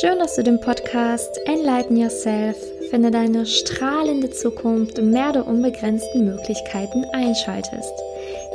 [0.00, 2.56] Schön, dass du den Podcast Enlighten Yourself,
[2.88, 7.92] finde deine strahlende Zukunft und mehr der unbegrenzten Möglichkeiten einschaltest.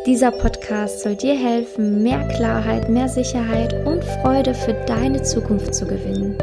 [0.07, 5.85] Dieser Podcast soll dir helfen, mehr Klarheit, mehr Sicherheit und Freude für deine Zukunft zu
[5.85, 6.35] gewinnen.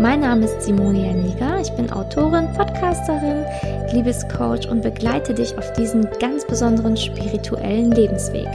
[0.00, 3.44] Mein Name ist Simonia Niger, ich bin Autorin, Podcasterin,
[3.92, 8.48] Liebescoach und begleite dich auf diesen ganz besonderen spirituellen Lebensweg.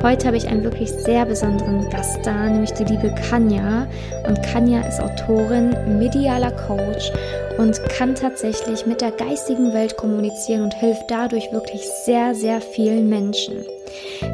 [0.00, 3.88] Heute habe ich einen wirklich sehr besonderen Gast da, nämlich die liebe Kanya.
[4.28, 7.10] Und Kanya ist Autorin, medialer Coach
[7.58, 13.08] und kann tatsächlich mit der geistigen Welt kommunizieren und hilft dadurch wirklich sehr, sehr vielen
[13.08, 13.56] Menschen.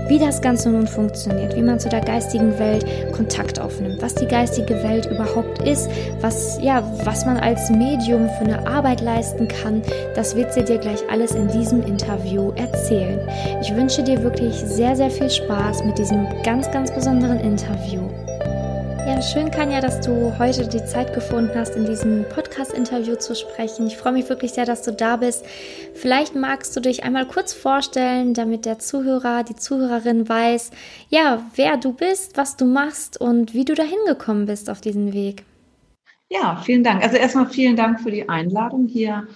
[0.08, 4.26] Wie das Ganze nun funktioniert, wie man zu der geistigen Welt Kontakt aufnimmt, was die
[4.26, 5.88] geistige Welt überhaupt ist,
[6.20, 9.82] was, ja, was man als Medium für eine Arbeit leisten kann,
[10.14, 13.20] das wird sie dir gleich alles in diesem Interview erzählen.
[13.60, 18.02] Ich wünsche dir wirklich sehr, sehr viel Spaß mit diesem ganz, ganz besonderen Interview.
[19.06, 23.86] Ja, schön, Kanja, dass du heute die Zeit gefunden hast, in diesem Podcast-Interview zu sprechen.
[23.86, 25.44] Ich freue mich wirklich sehr, dass du da bist.
[25.92, 30.70] Vielleicht magst du dich einmal kurz vorstellen, damit der Zuhörer, die Zuhörerin weiß,
[31.10, 35.12] ja, wer du bist, was du machst und wie du dahin gekommen bist auf diesen
[35.12, 35.44] Weg.
[36.30, 37.02] Ja, vielen Dank.
[37.02, 39.28] Also erstmal vielen Dank für die Einladung, hier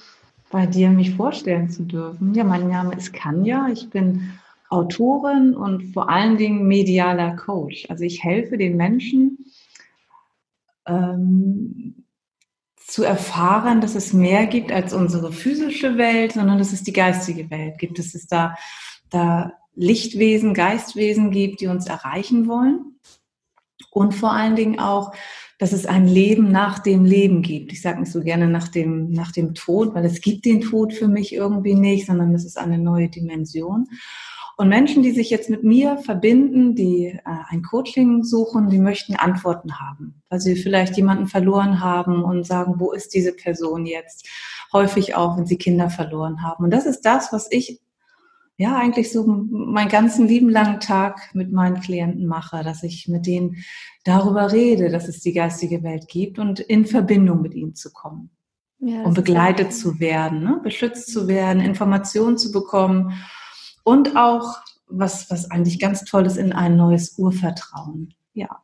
[0.51, 2.33] bei dir mich vorstellen zu dürfen.
[2.33, 3.69] Ja, mein Name ist Kanja.
[3.71, 4.33] Ich bin
[4.71, 7.87] Autorin und vor allen Dingen medialer Coach.
[7.89, 9.39] Also ich helfe den Menschen,
[10.89, 12.05] ähm,
[12.79, 17.51] zu erfahren, dass es mehr gibt als unsere physische Welt, sondern dass es die geistige
[17.51, 18.55] Welt gibt, dass es da,
[19.11, 22.99] da Lichtwesen, Geistwesen gibt, die uns erreichen wollen.
[23.91, 25.13] Und vor allen Dingen auch,
[25.59, 27.73] dass es ein Leben nach dem Leben gibt.
[27.73, 30.93] Ich sage nicht so gerne nach dem, nach dem Tod, weil es gibt den Tod
[30.93, 33.87] für mich irgendwie nicht, sondern es ist eine neue Dimension.
[34.61, 39.15] Und Menschen, die sich jetzt mit mir verbinden, die äh, ein Coaching suchen, die möchten
[39.15, 44.29] Antworten haben, weil sie vielleicht jemanden verloren haben und sagen, wo ist diese Person jetzt?
[44.73, 46.65] Häufig auch, wenn sie Kinder verloren haben.
[46.65, 47.81] Und das ist das, was ich
[48.57, 53.27] ja eigentlich so meinen ganzen lieben langen Tag mit meinen Klienten mache, dass ich mit
[53.27, 53.59] denen
[54.03, 58.31] darüber rede, dass es die geistige Welt gibt und in Verbindung mit ihnen zu kommen.
[58.81, 60.61] Ja, um begleitet zu werden, ne?
[60.65, 63.13] beschützt zu werden, Informationen zu bekommen
[63.89, 68.15] und auch, was, was eigentlich ganz toll ist, in ein neues Urvertrauen.
[68.35, 68.63] Ja.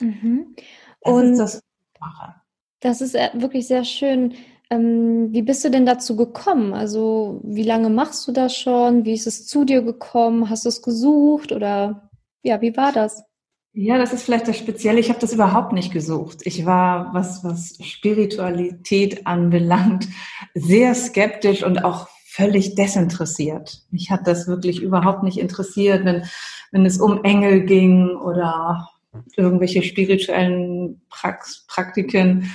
[0.00, 0.54] Mhm.
[1.00, 1.62] Das und ist das, was
[1.94, 2.34] ich mache.
[2.80, 4.34] Das ist äh, wirklich sehr schön.
[4.68, 6.74] Ähm, wie bist du denn dazu gekommen?
[6.74, 9.04] Also, wie lange machst du das schon?
[9.04, 10.50] Wie ist es zu dir gekommen?
[10.50, 12.10] Hast du es gesucht oder
[12.42, 13.24] ja, wie war das?
[13.72, 15.00] Ja, das ist vielleicht das Spezielle.
[15.00, 16.38] Ich habe das überhaupt nicht gesucht.
[16.44, 20.08] Ich war, was, was Spiritualität anbelangt,
[20.54, 23.82] sehr skeptisch und auch völlig desinteressiert.
[23.90, 26.24] Mich hat das wirklich überhaupt nicht interessiert, wenn,
[26.70, 28.90] wenn es um Engel ging oder
[29.36, 32.50] irgendwelche spirituellen Prax Praktiken.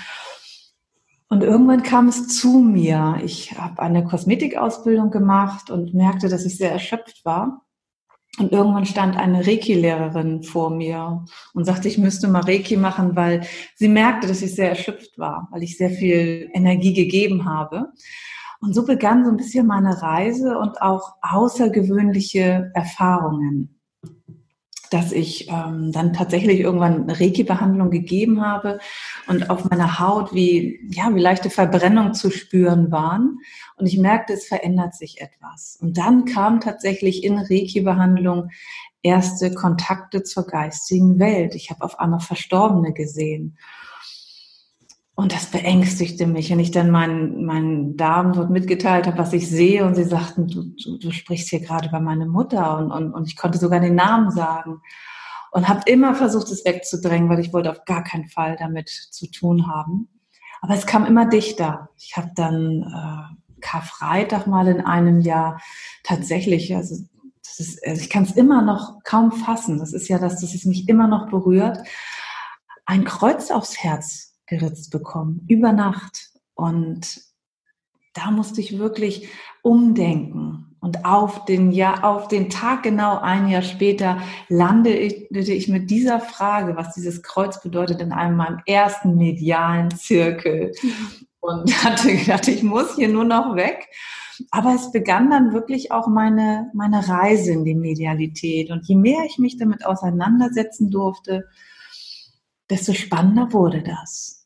[1.30, 3.20] Und irgendwann kam es zu mir.
[3.24, 7.66] Ich habe eine Kosmetikausbildung gemacht und merkte, dass ich sehr erschöpft war.
[8.38, 13.42] Und irgendwann stand eine Reiki-Lehrerin vor mir und sagte, ich müsste mal Reiki machen, weil
[13.76, 17.92] sie merkte, dass ich sehr erschöpft war, weil ich sehr viel Energie gegeben habe.
[18.62, 23.80] Und so begann so ein bisschen meine Reise und auch außergewöhnliche Erfahrungen,
[24.92, 28.80] dass ich ähm, dann tatsächlich irgendwann eine Reiki-Behandlung gegeben habe
[29.28, 33.40] und auf meiner Haut wie, ja, wie leichte Verbrennung zu spüren waren.
[33.78, 35.80] Und ich merkte, es verändert sich etwas.
[35.82, 38.50] Und dann kam tatsächlich in Reiki-Behandlung
[39.02, 41.56] erste Kontakte zur geistigen Welt.
[41.56, 43.58] Ich habe auf einmal Verstorbene gesehen.
[45.22, 49.48] Und das beängstigte mich, wenn ich dann meinen, meinen Damen dort mitgeteilt habe, was ich
[49.48, 49.86] sehe.
[49.86, 52.80] Und sie sagten, du, du, du sprichst hier gerade über meine Mutter.
[52.80, 54.82] Und, und, und ich konnte sogar den Namen sagen.
[55.52, 59.30] Und habe immer versucht, es wegzudrängen, weil ich wollte auf gar keinen Fall damit zu
[59.30, 60.10] tun haben.
[60.60, 61.90] Aber es kam immer dichter.
[62.00, 65.62] Ich habe dann äh, Karfreitag mal in einem Jahr
[66.04, 66.96] tatsächlich, also,
[67.44, 69.78] das ist, also ich kann es immer noch kaum fassen.
[69.78, 71.78] Das ist ja das, dass es mich immer noch berührt.
[72.88, 76.30] Ein Kreuz aufs Herz geritzt bekommen, über Nacht.
[76.54, 77.22] Und
[78.14, 79.30] da musste ich wirklich
[79.64, 80.76] umdenken.
[80.82, 86.20] Und auf den Jahr, auf den Tag genau ein Jahr später landete ich mit dieser
[86.20, 90.74] Frage, was dieses Kreuz bedeutet, in einem meinem ersten medialen Zirkel.
[91.40, 93.88] Und hatte gedacht, ich muss hier nur noch weg.
[94.50, 98.72] Aber es begann dann wirklich auch meine, meine Reise in die Medialität.
[98.72, 101.48] Und je mehr ich mich damit auseinandersetzen durfte,
[102.70, 104.41] desto spannender wurde das.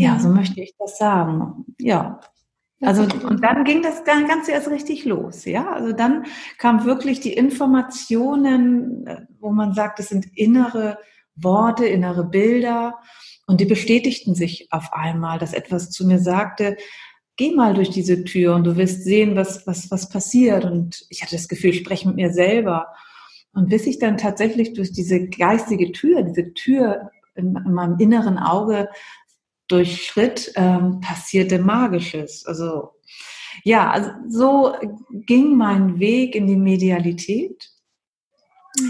[0.00, 1.64] Ja, so möchte ich das sagen.
[1.78, 2.20] Ja.
[2.82, 5.70] Also, und dann ging das Ganze erst richtig los, ja.
[5.70, 6.24] Also dann
[6.56, 10.98] kam wirklich die Informationen, wo man sagt, es sind innere
[11.36, 12.98] Worte, innere Bilder.
[13.46, 16.78] Und die bestätigten sich auf einmal, dass etwas zu mir sagte,
[17.36, 20.64] geh mal durch diese Tür und du wirst sehen, was, was, was passiert.
[20.64, 22.88] Und ich hatte das Gefühl, ich spreche mit mir selber.
[23.52, 28.38] Und bis ich dann tatsächlich durch diese geistige Tür, diese Tür in, in meinem inneren
[28.38, 28.88] Auge
[29.70, 32.46] durchschritt, ähm, passierte Magisches.
[32.46, 32.90] Also
[33.64, 34.74] ja, also so
[35.10, 37.70] ging mein Weg in die Medialität.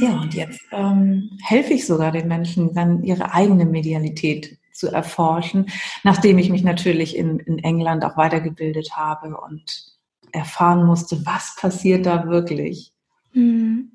[0.01, 5.67] Ja, und jetzt ähm, helfe ich sogar den Menschen, dann ihre eigene Medialität zu erforschen,
[6.05, 9.97] nachdem ich mich natürlich in, in England auch weitergebildet habe und
[10.33, 12.93] erfahren musste, was passiert da wirklich.
[13.33, 13.93] Mhm.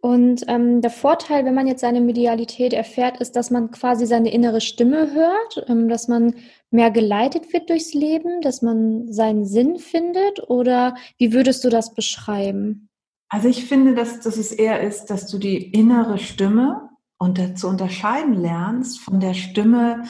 [0.00, 4.32] Und ähm, der Vorteil, wenn man jetzt seine Medialität erfährt, ist, dass man quasi seine
[4.32, 6.34] innere Stimme hört, ähm, dass man
[6.70, 10.48] mehr geleitet wird durchs Leben, dass man seinen Sinn findet?
[10.48, 12.88] Oder wie würdest du das beschreiben?
[13.28, 17.68] Also ich finde, dass, dass es eher ist, dass du die innere Stimme und zu
[17.68, 20.04] unterscheiden lernst von der Stimme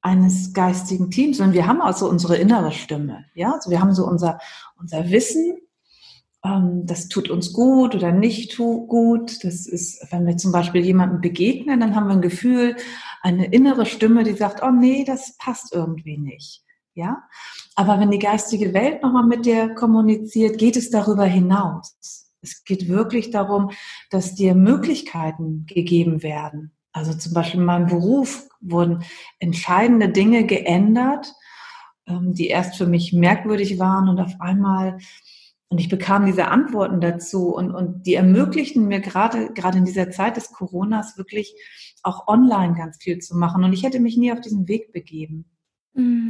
[0.00, 1.40] eines geistigen Teams.
[1.40, 3.24] Und wir haben also unsere innere Stimme.
[3.34, 4.38] Ja, also wir haben so unser,
[4.78, 5.58] unser Wissen,
[6.44, 9.42] das tut uns gut oder nicht gut.
[9.44, 12.76] Das ist, wenn wir zum Beispiel jemandem begegnen, dann haben wir ein Gefühl,
[13.22, 16.62] eine innere Stimme, die sagt, oh nee, das passt irgendwie nicht.
[16.96, 17.24] Ja,
[17.74, 21.96] aber wenn die geistige Welt nochmal mit dir kommuniziert, geht es darüber hinaus.
[22.40, 23.70] Es geht wirklich darum,
[24.10, 26.72] dass dir Möglichkeiten gegeben werden.
[26.92, 29.02] Also zum Beispiel in meinem Beruf wurden
[29.40, 31.34] entscheidende Dinge geändert,
[32.06, 34.98] ähm, die erst für mich merkwürdig waren und auf einmal
[35.74, 40.08] und ich bekam diese Antworten dazu und, und die ermöglichten mir gerade, gerade in dieser
[40.12, 41.52] Zeit des Coronas wirklich
[42.04, 43.64] auch online ganz viel zu machen.
[43.64, 45.46] Und ich hätte mich nie auf diesen Weg begeben.
[45.94, 46.28] Mhm.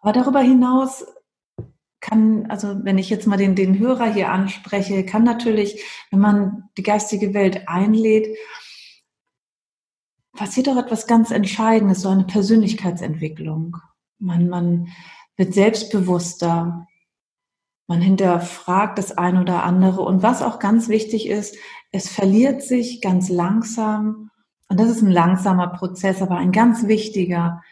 [0.00, 1.06] Aber darüber hinaus
[2.02, 6.64] kann, also wenn ich jetzt mal den, den Hörer hier anspreche, kann natürlich, wenn man
[6.76, 8.36] die geistige Welt einlädt,
[10.36, 13.78] passiert auch etwas ganz Entscheidendes, so eine Persönlichkeitsentwicklung.
[14.18, 14.88] Man, man
[15.38, 16.86] wird selbstbewusster,
[17.86, 20.02] man hinterfragt das ein oder andere.
[20.02, 21.56] Und was auch ganz wichtig ist,
[21.92, 24.30] es verliert sich ganz langsam,
[24.68, 27.62] und das ist ein langsamer Prozess, aber ein ganz wichtiger,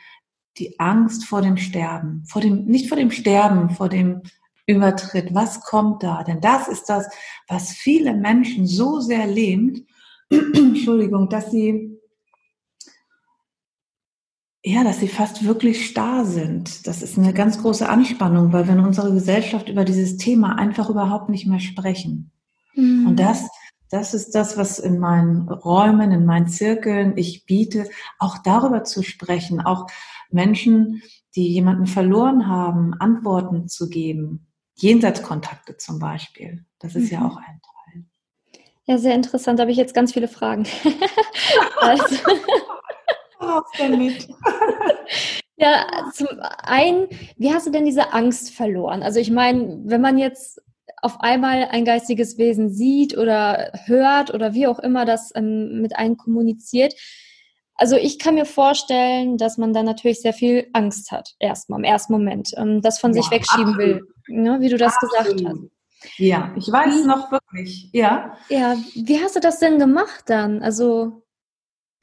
[0.58, 4.22] die Angst vor dem Sterben, vor dem, nicht vor dem Sterben, vor dem
[4.66, 5.34] Übertritt.
[5.34, 6.22] Was kommt da?
[6.22, 7.08] Denn das ist das,
[7.48, 9.82] was viele Menschen so sehr lähmt,
[10.30, 11.91] Entschuldigung, dass sie,
[14.64, 16.86] ja, dass sie fast wirklich starr sind.
[16.86, 20.88] Das ist eine ganz große Anspannung, weil wir in unserer Gesellschaft über dieses Thema einfach
[20.88, 22.30] überhaupt nicht mehr sprechen.
[22.74, 23.08] Mhm.
[23.08, 23.48] Und das
[23.92, 29.02] das ist das, was in meinen Räumen, in meinen Zirkeln ich biete, auch darüber zu
[29.02, 29.86] sprechen, auch
[30.30, 31.02] Menschen,
[31.36, 34.46] die jemanden verloren haben, Antworten zu geben.
[34.76, 36.64] Jenseitskontakte zum Beispiel.
[36.78, 37.18] Das ist mhm.
[37.18, 38.04] ja auch ein Teil.
[38.86, 39.58] Ja, sehr interessant.
[39.58, 40.66] Da habe ich jetzt ganz viele Fragen.
[41.80, 42.16] also.
[43.42, 44.28] Raus damit.
[45.56, 46.28] ja, zum
[46.62, 49.02] einen, wie hast du denn diese Angst verloren?
[49.02, 50.60] Also ich meine, wenn man jetzt
[51.02, 55.96] auf einmal ein geistiges Wesen sieht oder hört oder wie auch immer das ähm, mit
[55.96, 56.94] einem kommuniziert.
[57.74, 61.84] Also ich kann mir vorstellen, dass man dann natürlich sehr viel Angst hat, erstmal im
[61.84, 63.78] ersten Moment, ähm, das von ja, sich wegschieben absolut.
[63.78, 65.36] will, ne, wie du das absolut.
[65.36, 66.18] gesagt hast.
[66.18, 68.36] Ja, ich weiß wie, noch wirklich, ja.
[68.48, 70.62] Ja, wie hast du das denn gemacht dann?
[70.62, 71.21] Also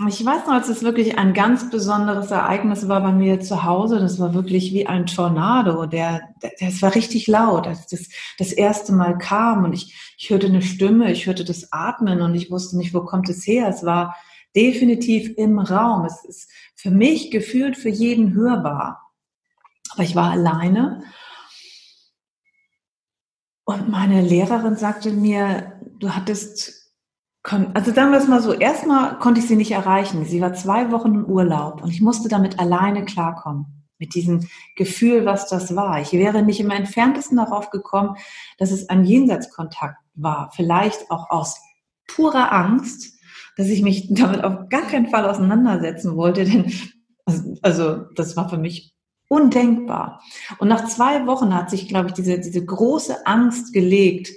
[0.08, 4.00] ich weiß noch, als es wirklich ein ganz besonderes Ereignis war bei mir zu Hause.
[4.00, 5.88] Das war wirklich wie ein Tornado.
[5.88, 10.30] Der, der, das war richtig laut, als das das erste Mal kam und ich, ich
[10.30, 13.68] hörte eine Stimme, ich hörte das Atmen und ich wusste nicht, wo kommt es her.
[13.68, 14.16] Es war
[14.56, 16.06] definitiv im Raum.
[16.06, 19.12] Es ist für mich gefühlt für jeden hörbar.
[19.92, 21.04] Aber ich war alleine.
[23.66, 26.79] Und meine Lehrerin sagte mir, du hattest
[27.44, 30.26] also sagen wir es mal so, erstmal konnte ich sie nicht erreichen.
[30.26, 33.66] Sie war zwei Wochen im Urlaub und ich musste damit alleine klarkommen.
[34.02, 36.00] Mit diesem Gefühl, was das war.
[36.00, 38.16] Ich wäre nicht im entferntesten darauf gekommen,
[38.58, 40.52] dass es ein Jenseitskontakt war.
[40.56, 41.60] Vielleicht auch aus
[42.08, 43.20] purer Angst,
[43.58, 46.72] dass ich mich damit auf gar keinen Fall auseinandersetzen wollte, denn
[47.62, 48.94] also das war für mich
[49.28, 50.22] undenkbar.
[50.58, 54.30] Und nach zwei Wochen hat sich, glaube ich, diese, diese große Angst gelegt,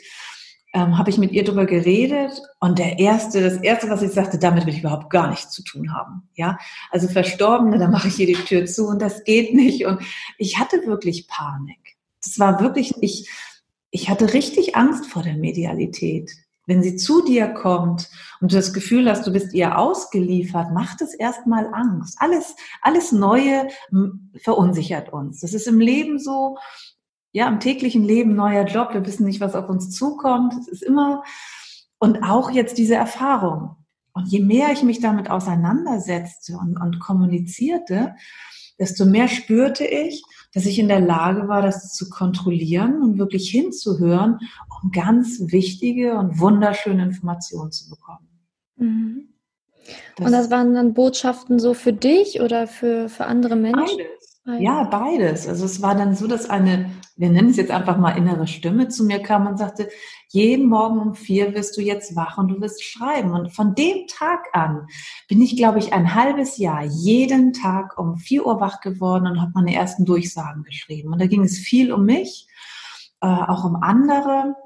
[0.72, 4.38] ähm, habe ich mit ihr darüber geredet und der erste, das erste, was ich sagte,
[4.38, 6.28] damit will ich überhaupt gar nichts zu tun haben.
[6.34, 6.58] Ja,
[6.90, 9.84] also Verstorbene, da mache ich hier die Tür zu und das geht nicht.
[9.84, 10.00] Und
[10.38, 11.96] ich hatte wirklich Panik.
[12.24, 13.30] Das war wirklich, ich,
[13.90, 16.30] ich hatte richtig Angst vor der Medialität.
[16.66, 18.08] Wenn sie zu dir kommt
[18.40, 22.16] und du das Gefühl hast, du bist ihr ausgeliefert, macht es erstmal Angst.
[22.20, 23.66] Alles, alles Neue
[24.36, 25.40] verunsichert uns.
[25.40, 26.56] Das ist im Leben so
[27.32, 30.54] ja, im täglichen Leben neuer Job, wir wissen nicht, was auf uns zukommt.
[30.60, 31.24] Es ist immer,
[31.98, 33.76] und auch jetzt diese Erfahrung.
[34.12, 38.14] Und je mehr ich mich damit auseinandersetzte und, und kommunizierte,
[38.78, 40.22] desto mehr spürte ich,
[40.52, 44.38] dass ich in der Lage war, das zu kontrollieren und wirklich hinzuhören,
[44.82, 48.28] um ganz wichtige und wunderschöne Informationen zu bekommen.
[48.76, 49.28] Mhm.
[50.16, 53.96] Das und das waren dann Botschaften so für dich oder für, für andere Menschen?
[53.96, 54.31] Beides.
[54.44, 54.62] Beides.
[54.62, 55.48] Ja, beides.
[55.48, 58.88] Also es war dann so, dass eine, wir nennen es jetzt einfach mal innere Stimme
[58.88, 59.88] zu mir kam und sagte,
[60.28, 63.32] jeden Morgen um vier wirst du jetzt wach und du wirst schreiben.
[63.32, 64.86] Und von dem Tag an
[65.28, 69.40] bin ich, glaube ich, ein halbes Jahr jeden Tag um vier Uhr wach geworden und
[69.40, 71.12] habe meine ersten Durchsagen geschrieben.
[71.12, 72.48] Und da ging es viel um mich,
[73.20, 74.56] äh, auch um andere.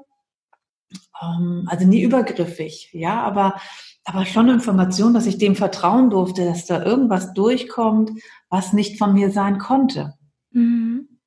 [1.21, 3.59] Ähm, also nie übergriffig, ja, aber
[4.07, 8.11] aber schon Information, dass ich dem vertrauen durfte, dass da irgendwas durchkommt,
[8.49, 10.13] was nicht von mir sein konnte.
[10.51, 11.19] Mhm.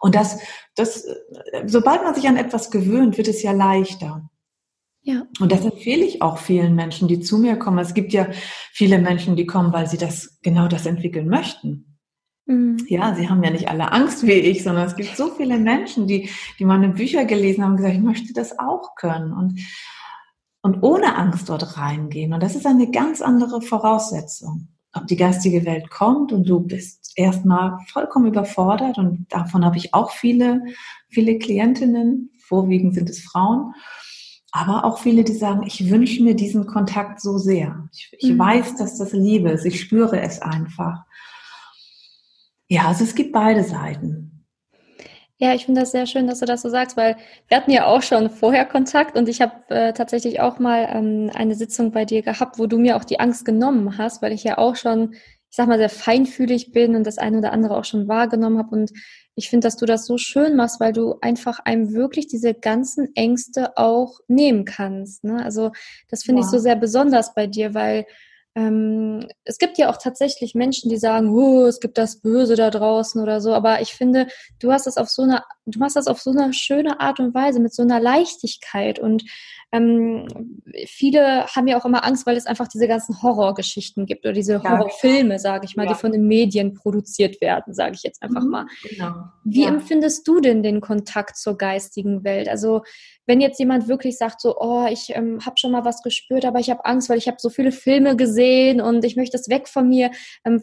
[0.00, 0.38] Und das,
[0.76, 1.04] das,
[1.66, 4.30] sobald man sich an etwas gewöhnt, wird es ja leichter.
[5.02, 5.24] Ja.
[5.40, 7.78] Und das empfehle ich auch vielen Menschen, die zu mir kommen.
[7.78, 8.28] Es gibt ja
[8.72, 11.98] viele Menschen, die kommen, weil sie das, genau das entwickeln möchten.
[12.46, 12.76] Mhm.
[12.86, 16.06] Ja, sie haben ja nicht alle Angst wie ich, sondern es gibt so viele Menschen,
[16.06, 16.30] die,
[16.60, 19.32] die meine Bücher gelesen haben und gesagt, ich möchte das auch können.
[19.32, 19.60] Und
[20.68, 22.34] und ohne Angst dort reingehen.
[22.34, 24.68] Und das ist eine ganz andere Voraussetzung.
[24.92, 29.94] Ob die geistige Welt kommt und du bist erstmal vollkommen überfordert und davon habe ich
[29.94, 30.62] auch viele,
[31.08, 33.74] viele Klientinnen, vorwiegend sind es Frauen,
[34.50, 37.88] aber auch viele, die sagen, ich wünsche mir diesen Kontakt so sehr.
[37.92, 38.38] Ich, ich mhm.
[38.38, 41.04] weiß, dass das Liebe ist, ich spüre es einfach.
[42.68, 44.27] Ja, also es gibt beide Seiten.
[45.40, 47.16] Ja, ich finde das sehr schön, dass du das so sagst, weil
[47.46, 51.30] wir hatten ja auch schon vorher Kontakt und ich habe äh, tatsächlich auch mal ähm,
[51.32, 54.42] eine Sitzung bei dir gehabt, wo du mir auch die Angst genommen hast, weil ich
[54.42, 57.84] ja auch schon, ich sag mal, sehr feinfühlig bin und das eine oder andere auch
[57.84, 58.74] schon wahrgenommen habe.
[58.74, 58.90] Und
[59.36, 63.14] ich finde, dass du das so schön machst, weil du einfach einem wirklich diese ganzen
[63.14, 65.22] Ängste auch nehmen kannst.
[65.22, 65.40] Ne?
[65.44, 65.70] Also
[66.10, 66.46] das finde ja.
[66.46, 68.06] ich so sehr besonders bei dir, weil
[68.58, 72.70] ähm, es gibt ja auch tatsächlich Menschen, die sagen, oh, es gibt das Böse da
[72.70, 74.26] draußen oder so, aber ich finde,
[74.58, 77.34] du hast das auf so eine, du machst das auf so eine schöne Art und
[77.34, 78.98] Weise, mit so einer Leichtigkeit.
[78.98, 79.22] Und
[79.70, 80.26] ähm,
[80.86, 84.62] viele haben ja auch immer Angst, weil es einfach diese ganzen Horrorgeschichten gibt oder diese
[84.62, 85.92] Horrorfilme, sage ich mal, ja.
[85.92, 88.66] die von den Medien produziert werden, sage ich jetzt einfach mhm, mal.
[88.88, 89.24] Genau.
[89.44, 89.68] Wie ja.
[89.68, 92.48] empfindest du denn den Kontakt zur geistigen Welt?
[92.48, 92.82] Also
[93.26, 96.60] wenn jetzt jemand wirklich sagt, so, oh, ich ähm, habe schon mal was gespürt, aber
[96.60, 99.68] ich habe Angst, weil ich habe so viele Filme gesehen und ich möchte das weg
[99.68, 100.10] von mir.
[100.46, 100.62] Ähm,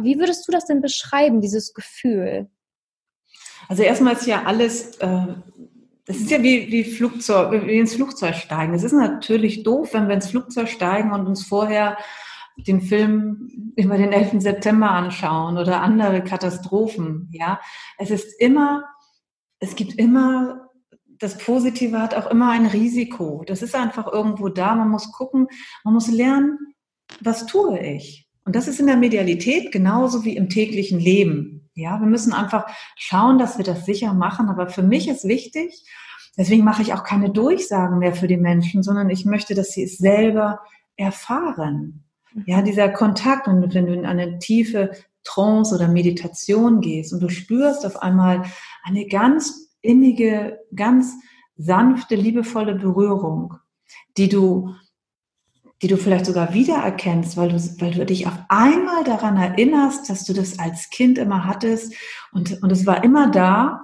[0.00, 2.50] wie würdest du das denn beschreiben, dieses Gefühl?
[3.68, 5.26] Also erstmal ist ja alles äh,
[6.06, 8.74] das ist ja wie, wie, Flugzeug, wie ins Flugzeug steigen.
[8.74, 11.96] Es ist natürlich doof, wenn wir ins Flugzeug steigen und uns vorher
[12.56, 14.42] den Film über den 11.
[14.42, 17.28] September anschauen oder andere Katastrophen.
[17.32, 17.60] Ja,
[17.98, 18.84] es ist immer,
[19.58, 20.70] es gibt immer,
[21.18, 23.42] das Positive hat auch immer ein Risiko.
[23.46, 24.74] Das ist einfach irgendwo da.
[24.74, 25.48] Man muss gucken,
[25.84, 26.58] man muss lernen,
[27.20, 28.28] was tue ich?
[28.44, 31.63] Und das ist in der Medialität genauso wie im täglichen Leben.
[31.74, 32.66] Ja, wir müssen einfach
[32.96, 34.48] schauen, dass wir das sicher machen.
[34.48, 35.84] Aber für mich ist wichtig,
[36.38, 39.84] deswegen mache ich auch keine Durchsagen mehr für die Menschen, sondern ich möchte, dass sie
[39.84, 40.60] es selber
[40.96, 42.04] erfahren.
[42.32, 42.44] Mhm.
[42.46, 44.92] Ja, dieser Kontakt und wenn du in eine tiefe
[45.24, 48.44] Trance oder Meditation gehst und du spürst auf einmal
[48.84, 51.14] eine ganz innige, ganz
[51.56, 53.54] sanfte, liebevolle Berührung,
[54.16, 54.74] die du
[55.84, 60.24] die du vielleicht sogar wiedererkennst, weil du, weil du dich auf einmal daran erinnerst, dass
[60.24, 61.92] du das als Kind immer hattest
[62.32, 63.82] und, und es war immer da,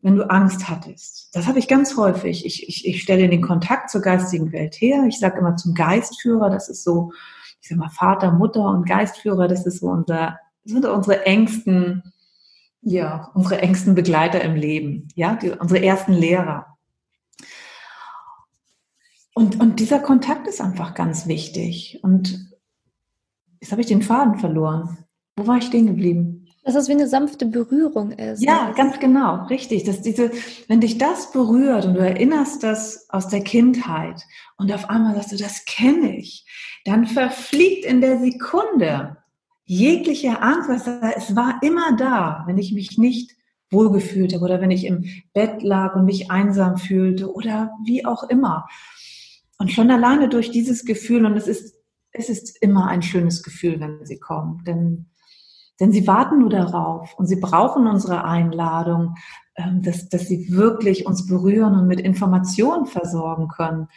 [0.00, 1.28] wenn du Angst hattest.
[1.34, 2.46] Das habe ich ganz häufig.
[2.46, 5.04] Ich, ich, ich stelle den Kontakt zur geistigen Welt her.
[5.06, 7.12] Ich sage immer zum Geistführer, das ist so,
[7.60, 12.10] ich sage mal Vater, Mutter und Geistführer, das ist so unser, sind unsere engsten,
[12.80, 16.73] ja, unsere engsten Begleiter im Leben, ja, die, unsere ersten Lehrer.
[19.34, 21.98] Und, und dieser Kontakt ist einfach ganz wichtig.
[22.02, 22.50] Und
[23.60, 24.98] jetzt habe ich den Faden verloren.
[25.36, 26.46] Wo war ich stehen geblieben?
[26.62, 28.42] Dass es wie eine sanfte Berührung ist.
[28.42, 28.74] Ja, ne?
[28.74, 29.84] ganz genau, richtig.
[29.84, 30.30] Dass diese,
[30.68, 34.22] wenn dich das berührt und du erinnerst das aus der Kindheit
[34.56, 36.46] und auf einmal sagst du, das kenne ich,
[36.84, 39.18] dann verfliegt in der Sekunde
[39.64, 40.86] jegliche Angst, was
[41.16, 43.32] es war immer da, wenn ich mich nicht
[43.70, 48.22] wohlgefühlt habe oder wenn ich im Bett lag und mich einsam fühlte oder wie auch
[48.24, 48.66] immer.
[49.58, 51.76] Und schon alleine durch dieses Gefühl, und es ist,
[52.12, 55.06] es ist immer ein schönes Gefühl, wenn sie kommen, denn,
[55.80, 59.14] denn sie warten nur darauf und sie brauchen unsere Einladung,
[59.56, 63.88] ähm, dass, dass sie wirklich uns berühren und mit Informationen versorgen können.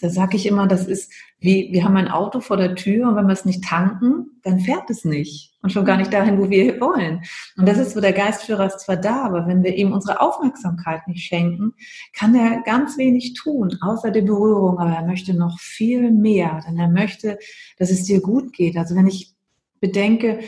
[0.00, 1.12] Da sage ich immer, das ist
[1.44, 4.60] wie, wir haben ein Auto vor der Tür und wenn wir es nicht tanken, dann
[4.60, 5.52] fährt es nicht.
[5.60, 7.20] Und schon gar nicht dahin, wo wir wollen.
[7.58, 11.06] Und das ist so, der Geistführer ist zwar da, aber wenn wir ihm unsere Aufmerksamkeit
[11.06, 11.74] nicht schenken,
[12.14, 14.78] kann er ganz wenig tun, außer der Berührung.
[14.78, 17.38] Aber er möchte noch viel mehr, denn er möchte,
[17.78, 18.78] dass es dir gut geht.
[18.78, 19.34] Also wenn ich
[19.80, 20.40] bedenke,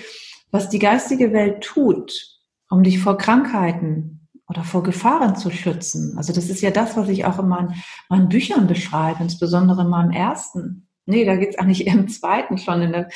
[0.50, 2.38] was die geistige Welt tut,
[2.70, 6.16] um dich vor Krankheiten oder vor Gefahren zu schützen.
[6.16, 7.74] Also das ist ja das, was ich auch in meinen,
[8.08, 10.85] meinen Büchern beschreibe, insbesondere in meinem ersten.
[11.06, 12.82] Nee, da geht's eigentlich im zweiten schon.
[12.82, 13.08] In der,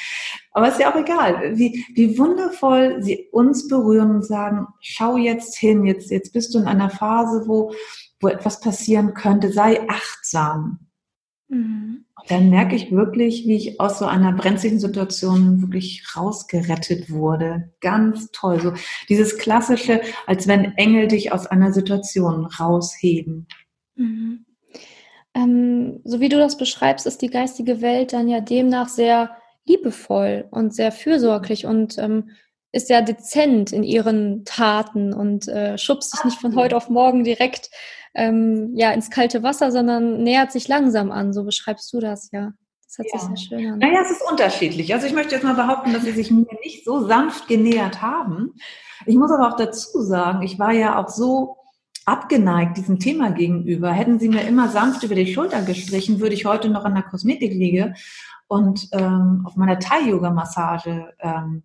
[0.52, 5.58] aber ist ja auch egal, wie, wie wundervoll sie uns berühren und sagen, schau jetzt
[5.58, 7.74] hin, jetzt, jetzt bist du in einer Phase, wo,
[8.20, 10.86] wo etwas passieren könnte, sei achtsam.
[11.48, 12.04] Mhm.
[12.28, 17.72] Dann merke ich wirklich, wie ich aus so einer brenzlichen Situation wirklich rausgerettet wurde.
[17.80, 18.60] Ganz toll.
[18.60, 18.72] So
[19.08, 23.48] dieses klassische, als wenn Engel dich aus einer Situation rausheben.
[23.96, 24.44] Mhm.
[25.34, 30.48] Ähm, so wie du das beschreibst, ist die geistige Welt dann ja demnach sehr liebevoll
[30.50, 32.30] und sehr fürsorglich und ähm,
[32.72, 37.24] ist sehr dezent in ihren Taten und äh, schubst sich nicht von heute auf morgen
[37.24, 37.70] direkt
[38.14, 41.32] ähm, ja, ins kalte Wasser, sondern nähert sich langsam an.
[41.32, 42.52] So beschreibst du das ja.
[42.84, 43.18] Das hört ja.
[43.20, 43.78] sich sehr schön an.
[43.78, 44.92] Naja, es ist unterschiedlich.
[44.92, 48.54] Also ich möchte jetzt mal behaupten, dass sie sich mir nicht so sanft genähert haben.
[49.06, 51.56] Ich muss aber auch dazu sagen, ich war ja auch so
[52.10, 53.92] abgeneigt diesem Thema gegenüber.
[53.92, 57.04] Hätten Sie mir immer sanft über die Schulter gestrichen, würde ich heute noch an der
[57.04, 57.94] Kosmetik liege
[58.48, 61.62] und ähm, auf meiner Thai-Yoga-Massage ähm,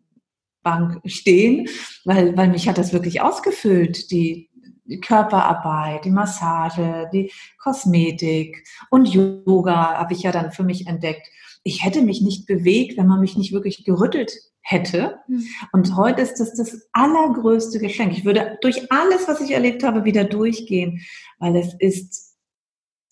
[0.62, 1.68] Bank stehen,
[2.06, 4.50] weil, weil mich hat das wirklich ausgefüllt, die,
[4.86, 11.28] die Körperarbeit, die Massage, die Kosmetik und Yoga habe ich ja dann für mich entdeckt.
[11.64, 14.32] Ich hätte mich nicht bewegt, wenn man mich nicht wirklich gerüttelt
[14.66, 15.20] hätte.
[15.28, 15.46] Hm.
[15.72, 18.12] Und heute ist das das allergrößte Geschenk.
[18.12, 21.02] Ich würde durch alles, was ich erlebt habe, wieder durchgehen,
[21.38, 22.36] weil es ist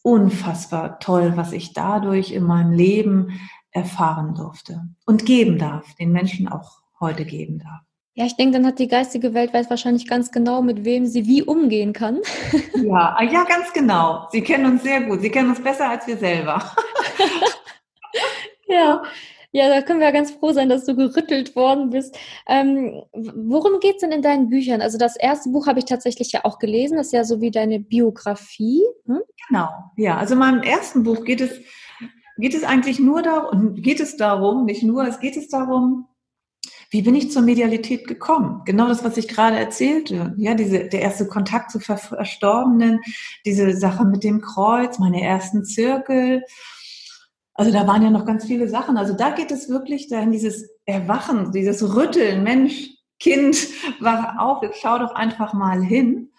[0.01, 3.39] unfassbar toll, was ich dadurch in meinem Leben
[3.71, 7.81] erfahren durfte und geben darf, den Menschen auch heute geben darf.
[8.15, 11.25] Ja, ich denke, dann hat die geistige Welt weiß wahrscheinlich ganz genau, mit wem sie
[11.25, 12.19] wie umgehen kann.
[12.83, 14.27] Ja, ah, ja, ganz genau.
[14.31, 15.21] Sie kennen uns sehr gut.
[15.21, 16.61] Sie kennen uns besser als wir selber.
[18.67, 19.03] ja,
[19.53, 22.17] ja, da können wir ganz froh sein, dass du gerüttelt worden bist.
[22.47, 24.81] Ähm, worum geht es denn in deinen Büchern?
[24.81, 27.51] Also das erste Buch habe ich tatsächlich ja auch gelesen, das ist ja so wie
[27.51, 28.81] deine Biografie.
[29.05, 29.21] Hm?
[29.47, 30.17] Genau, ja.
[30.17, 31.51] Also in meinem ersten Buch geht es,
[32.37, 36.07] geht es eigentlich nur darum, geht es darum, nicht nur, es geht es darum,
[36.89, 38.61] wie bin ich zur Medialität gekommen?
[38.65, 40.33] Genau das, was ich gerade erzählte.
[40.37, 43.01] Ja, diese, der erste Kontakt zu Verstorbenen,
[43.45, 46.43] diese Sache mit dem Kreuz, meine ersten Zirkel,
[47.55, 48.97] also da waren ja noch ganz viele Sachen.
[48.97, 52.89] Also da geht es wirklich dahin, dieses Erwachen, dieses Rütteln, Mensch,
[53.19, 53.57] Kind,
[53.99, 56.29] wach auf, jetzt schau doch einfach mal hin.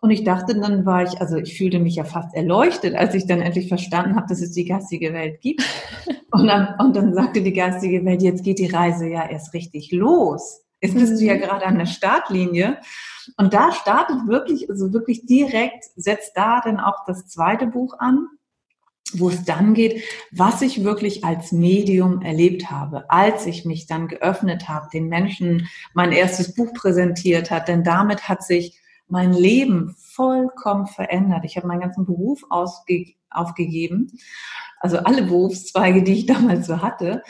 [0.00, 3.26] Und ich dachte, dann war ich, also ich fühlte mich ja fast erleuchtet, als ich
[3.26, 5.62] dann endlich verstanden habe, dass es die geistige Welt gibt.
[6.30, 9.92] Und dann, und dann sagte die geistige Welt, jetzt geht die Reise ja erst richtig
[9.92, 10.64] los.
[10.80, 11.38] Jetzt bist du ja mhm.
[11.42, 12.78] gerade an der Startlinie.
[13.36, 18.26] Und da startet wirklich, also wirklich direkt, setzt da dann auch das zweite Buch an
[19.18, 24.08] wo es dann geht, was ich wirklich als Medium erlebt habe, als ich mich dann
[24.08, 29.94] geöffnet habe, den Menschen mein erstes Buch präsentiert hat, denn damit hat sich mein Leben
[29.98, 31.44] vollkommen verändert.
[31.44, 34.12] Ich habe meinen ganzen Beruf aufgegeben,
[34.80, 37.22] also alle Berufszweige, die ich damals so hatte,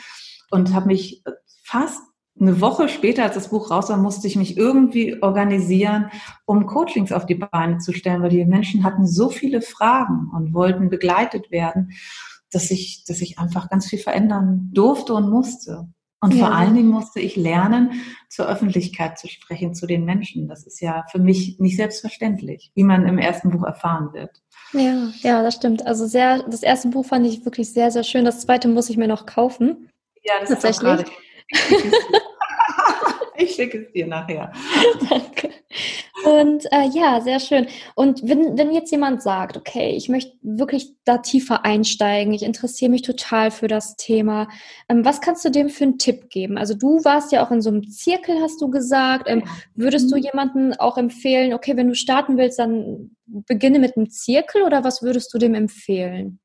[0.51, 1.23] und habe mich
[1.63, 2.01] fast
[2.39, 6.11] eine Woche später, als das Buch raus war, musste ich mich irgendwie organisieren,
[6.45, 10.53] um Coachings auf die Beine zu stellen, weil die Menschen hatten so viele Fragen und
[10.53, 11.91] wollten begleitet werden,
[12.51, 15.87] dass ich, dass ich einfach ganz viel verändern durfte und musste.
[16.21, 16.47] Und ja.
[16.47, 20.47] vor allen Dingen musste ich lernen, zur Öffentlichkeit zu sprechen, zu den Menschen.
[20.47, 24.41] Das ist ja für mich nicht selbstverständlich, wie man im ersten Buch erfahren wird.
[24.73, 25.85] Ja, ja, das stimmt.
[25.85, 28.25] Also sehr, das erste Buch fand ich wirklich sehr, sehr schön.
[28.25, 29.89] Das zweite muss ich mir noch kaufen.
[30.23, 31.05] Ja, das ist auch gerade
[33.37, 34.51] ich schicke es dir nachher.
[35.09, 35.51] Danke.
[36.25, 37.67] Und äh, ja, sehr schön.
[37.93, 42.89] Und wenn, wenn jetzt jemand sagt, okay, ich möchte wirklich da tiefer einsteigen, ich interessiere
[42.89, 44.47] mich total für das Thema,
[44.89, 46.57] ähm, was kannst du dem für einen Tipp geben?
[46.57, 49.29] Also du warst ja auch in so einem Zirkel, hast du gesagt.
[49.29, 49.43] Ähm,
[49.75, 50.23] würdest du mhm.
[50.23, 55.03] jemanden auch empfehlen, okay, wenn du starten willst, dann beginne mit einem Zirkel oder was
[55.03, 56.39] würdest du dem empfehlen?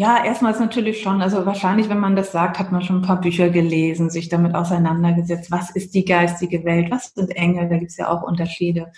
[0.00, 1.20] Ja, erstmals natürlich schon.
[1.20, 4.54] Also wahrscheinlich, wenn man das sagt, hat man schon ein paar Bücher gelesen, sich damit
[4.54, 5.50] auseinandergesetzt.
[5.50, 6.90] Was ist die geistige Welt?
[6.90, 7.68] Was sind Engel?
[7.68, 8.90] Da gibt es ja auch Unterschiede.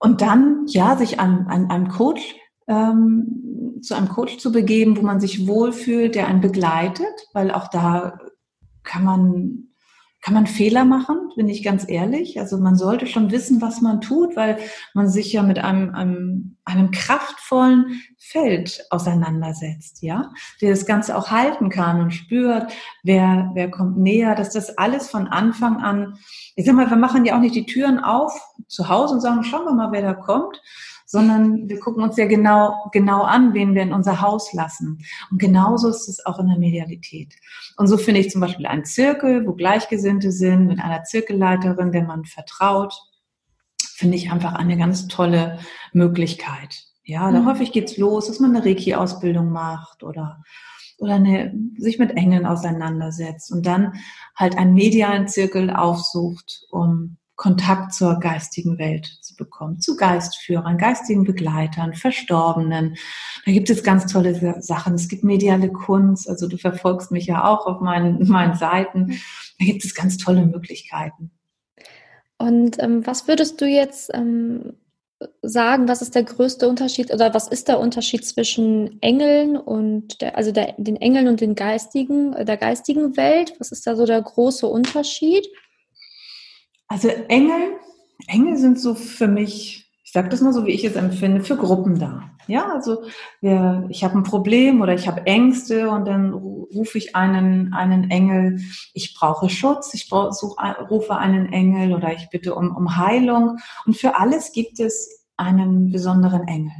[0.00, 2.34] Und dann, ja, sich an, an einem Coach,
[2.66, 7.68] ähm, zu einem Coach zu begeben, wo man sich wohlfühlt, der einen begleitet, weil auch
[7.68, 8.18] da
[8.82, 9.68] kann man
[10.24, 12.40] kann man Fehler machen, bin ich ganz ehrlich.
[12.40, 14.56] Also man sollte schon wissen, was man tut, weil
[14.94, 21.30] man sich ja mit einem, einem einem kraftvollen Feld auseinandersetzt, ja, der das Ganze auch
[21.30, 22.72] halten kann und spürt,
[23.02, 26.18] wer, wer kommt näher, dass das alles von Anfang an,
[26.56, 28.32] ich sag mal, wir machen ja auch nicht die Türen auf
[28.66, 30.60] zu Hause und sagen, schauen wir mal, wer da kommt,
[31.06, 35.04] sondern wir gucken uns ja genau, genau an, wen wir in unser Haus lassen.
[35.30, 37.34] Und genauso ist es auch in der Medialität.
[37.76, 42.04] Und so finde ich zum Beispiel einen Zirkel, wo Gleichgesinnte sind, mit einer Zirkelleiterin, der
[42.04, 42.94] man vertraut,
[44.04, 45.58] finde ich einfach eine ganz tolle
[45.94, 46.84] Möglichkeit.
[47.04, 47.46] Ja, da mhm.
[47.46, 50.42] häufig geht's los, dass man eine Reiki-Ausbildung macht oder
[50.98, 53.94] oder eine, sich mit Engeln auseinandersetzt und dann
[54.36, 61.24] halt einen medialen Zirkel aufsucht, um Kontakt zur geistigen Welt zu bekommen, zu Geistführern, geistigen
[61.24, 62.96] Begleitern, Verstorbenen.
[63.46, 64.94] Da gibt es ganz tolle Sachen.
[64.94, 69.18] Es gibt mediale Kunst, also du verfolgst mich ja auch auf meinen, meinen Seiten.
[69.58, 71.30] Da gibt es ganz tolle Möglichkeiten.
[72.38, 74.74] Und ähm, was würdest du jetzt ähm,
[75.42, 80.36] sagen, was ist der größte Unterschied oder was ist der Unterschied zwischen Engeln und der,
[80.36, 83.54] also der, den Engeln und den geistigen, der geistigen Welt?
[83.58, 85.46] Was ist da so der große Unterschied?
[86.88, 87.78] Also Engel,
[88.26, 89.83] Engel sind so für mich, ich
[90.14, 92.30] sage das mal so, wie ich es empfinde, für Gruppen da.
[92.46, 93.02] Ja, also
[93.40, 98.10] wir, ich habe ein Problem oder ich habe Ängste und dann rufe ich einen, einen
[98.10, 98.60] Engel,
[98.92, 100.56] ich brauche Schutz, ich brauch, such,
[100.88, 103.58] rufe einen Engel oder ich bitte um, um Heilung.
[103.86, 106.76] Und für alles gibt es einen besonderen Engel.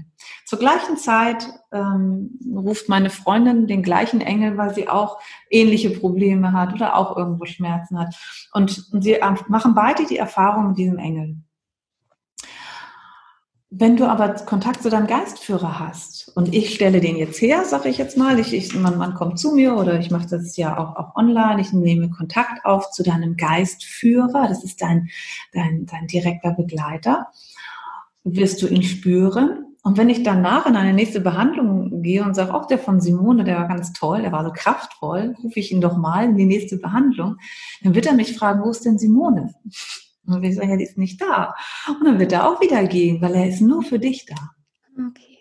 [0.47, 5.19] Zur gleichen Zeit ähm, ruft meine Freundin den gleichen Engel, weil sie auch
[5.51, 8.15] ähnliche Probleme hat oder auch irgendwo Schmerzen hat.
[8.53, 9.17] Und, und sie
[9.49, 11.39] machen beide die Erfahrung mit diesem Engel.
[13.77, 17.89] Wenn du aber Kontakt zu deinem Geistführer hast und ich stelle den jetzt her, sage
[17.89, 20.79] ich jetzt mal, ich, ich, man, man kommt zu mir oder ich mache das ja
[20.79, 25.09] auch, auch online, ich nehme Kontakt auf zu deinem Geistführer, das ist dein,
[25.53, 27.27] dein, dein direkter Begleiter,
[28.23, 29.67] wirst du ihn spüren.
[29.83, 33.43] Und wenn ich danach in eine nächste Behandlung gehe und sage, auch der von Simone,
[33.43, 36.47] der war ganz toll, der war so kraftvoll, rufe ich ihn doch mal in die
[36.47, 37.39] nächste Behandlung,
[37.83, 39.53] dann wird er mich fragen, wo ist denn Simone?
[40.27, 41.55] Und wir sagen, ja, die ist nicht da.
[41.89, 44.37] Und dann wird er auch wieder gehen, weil er ist nur für dich da.
[44.93, 45.35] Okay.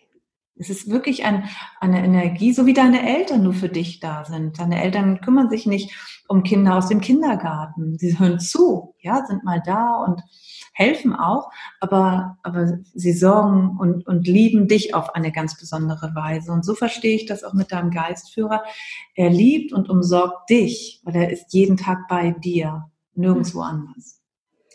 [0.55, 4.59] Es ist wirklich ein, eine Energie, so wie deine Eltern nur für dich da sind.
[4.59, 5.95] Deine Eltern kümmern sich nicht
[6.27, 7.97] um Kinder aus dem Kindergarten.
[7.97, 10.21] Sie hören zu, ja, sind mal da und
[10.73, 16.51] helfen auch, aber, aber sie sorgen und, und lieben dich auf eine ganz besondere Weise.
[16.51, 18.63] Und so verstehe ich das auch mit deinem Geistführer.
[19.15, 24.22] Er liebt und umsorgt dich, weil er ist jeden Tag bei dir, nirgendwo anders.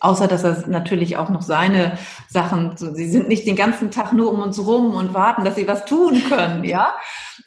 [0.01, 4.33] Außer dass er natürlich auch noch seine Sachen, sie sind nicht den ganzen Tag nur
[4.33, 6.95] um uns rum und warten, dass sie was tun können, ja.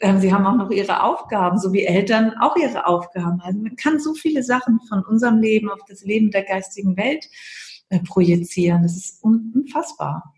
[0.02, 3.40] Ähm, sie haben auch noch ihre Aufgaben, so wie Eltern auch ihre Aufgaben.
[3.42, 7.26] Also man kann so viele Sachen von unserem Leben auf das Leben der geistigen Welt
[7.90, 8.84] äh, projizieren.
[8.84, 10.34] Das ist unfassbar.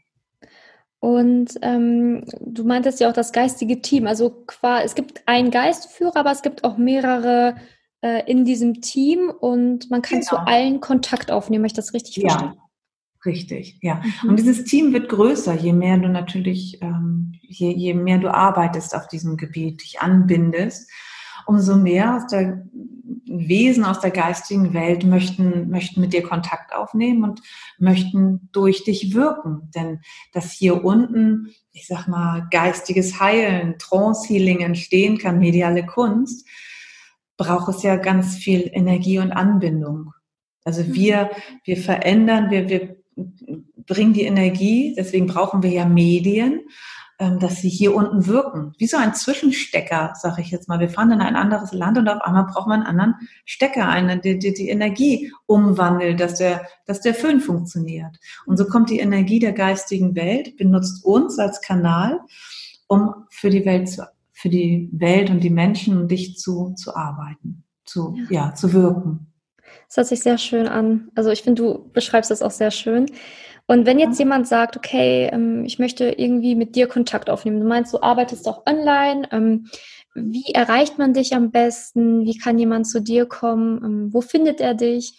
[0.99, 4.08] Und ähm, du meintest ja auch das geistige Team.
[4.08, 4.45] Also
[4.84, 7.56] es gibt einen Geistführer, aber es gibt auch mehrere
[8.03, 10.29] äh, in diesem Team und man kann genau.
[10.29, 11.65] zu allen Kontakt aufnehmen.
[11.65, 12.53] Ich das richtig ja.
[13.25, 14.01] Richtig, ja.
[14.21, 14.29] Mhm.
[14.29, 18.93] Und dieses Team wird größer, je mehr du natürlich, ähm, je, je mehr du arbeitest
[18.93, 20.91] auf diesem Gebiet, dich anbindest,
[21.45, 22.67] umso mehr aus der
[23.25, 27.41] Wesen aus der geistigen Welt möchten, möchten mit dir Kontakt aufnehmen und
[27.79, 29.71] möchten durch dich wirken.
[29.73, 30.01] Denn
[30.33, 36.45] dass hier unten, ich sag mal, geistiges Heilen, Trance-Healing entstehen kann, mediale Kunst,
[37.37, 40.13] braucht es ja ganz viel Energie und Anbindung.
[40.63, 40.93] Also mhm.
[40.93, 41.31] wir,
[41.65, 42.95] wir verändern, wir, wir
[43.85, 46.61] bringen die Energie, deswegen brauchen wir ja Medien,
[47.19, 48.73] ähm, dass sie hier unten wirken.
[48.77, 50.79] Wie so ein Zwischenstecker, sage ich jetzt mal.
[50.79, 54.21] Wir fahren in ein anderes Land und auf einmal braucht man einen anderen Stecker, einen,
[54.21, 58.17] der die, die Energie umwandelt, dass der, dass der Föhn funktioniert.
[58.45, 62.19] Und so kommt die Energie der geistigen Welt, benutzt uns als Kanal,
[62.87, 64.07] um für die Welt zu
[64.43, 68.47] für die Welt und die Menschen und dich zu, zu arbeiten, zu, ja.
[68.47, 69.32] ja, zu wirken.
[69.88, 71.08] Das hört sich sehr schön an.
[71.15, 73.06] Also ich finde, du beschreibst das auch sehr schön.
[73.67, 77.65] Und wenn jetzt jemand sagt, okay, ähm, ich möchte irgendwie mit dir Kontakt aufnehmen, du
[77.65, 79.67] meinst, du arbeitest auch online, ähm,
[80.13, 82.25] wie erreicht man dich am besten?
[82.25, 83.82] Wie kann jemand zu dir kommen?
[83.82, 85.17] Ähm, wo findet er dich?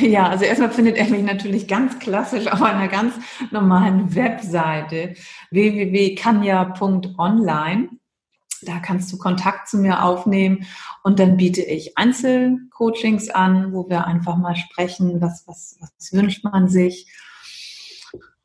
[0.00, 3.14] Ja, also erstmal findet er mich natürlich ganz klassisch auf einer ganz
[3.50, 5.14] normalen Webseite
[5.50, 7.88] www.kanya.online.
[8.64, 10.66] Da kannst du Kontakt zu mir aufnehmen
[11.02, 16.44] und dann biete ich Einzelcoachings an, wo wir einfach mal sprechen, was, was, was wünscht
[16.44, 17.06] man sich.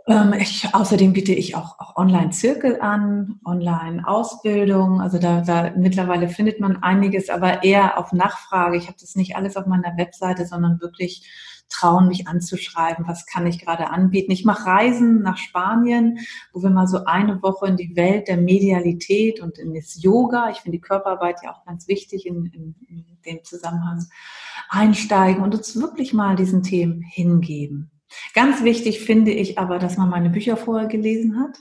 [0.08, 5.01] Ähm, ich, außerdem biete ich auch, auch Online-Zirkel an, Online-Ausbildung.
[5.01, 8.77] Also da, da mittlerweile findet man einiges, aber eher auf Nachfrage.
[8.77, 11.30] Ich habe das nicht alles auf meiner Webseite, sondern wirklich
[11.69, 14.32] trauen, mich anzuschreiben, was kann ich gerade anbieten.
[14.32, 16.19] Ich mache Reisen nach Spanien,
[16.53, 20.49] wo wir mal so eine Woche in die Welt der Medialität und in das Yoga,
[20.49, 24.06] ich finde die Körperarbeit ja auch ganz wichtig in, in, in dem Zusammenhang,
[24.69, 27.91] einsteigen und uns wirklich mal diesen Themen hingeben.
[28.34, 31.58] Ganz wichtig finde ich aber, dass man meine Bücher vorher gelesen hat,